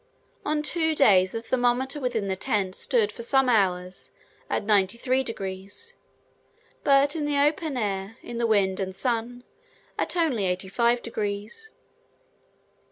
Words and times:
On 0.43 0.63
two 0.63 0.95
days, 0.95 1.31
the 1.31 1.43
thermometer 1.43 1.99
within 1.99 2.27
the 2.27 2.35
tent 2.35 2.73
stood 2.73 3.11
for 3.11 3.21
some 3.21 3.47
hours 3.47 4.11
at 4.49 4.63
93 4.63 5.23
degs.; 5.23 5.93
but 6.83 7.15
in 7.15 7.25
the 7.25 7.37
open 7.37 7.77
air, 7.77 8.17
in 8.23 8.39
the 8.39 8.47
wind 8.47 8.79
and 8.79 8.95
sun, 8.95 9.43
at 9.99 10.15
only 10.17 10.47
85 10.47 11.03
degs. 11.03 11.69